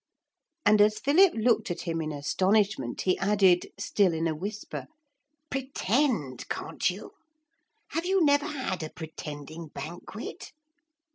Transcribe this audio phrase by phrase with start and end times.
[0.65, 4.87] and as Philip looked at him in astonishment he added, still in a whisper,
[5.51, 7.11] 'Pretend, can't you?
[7.89, 10.53] Have you never had a pretending banquet?'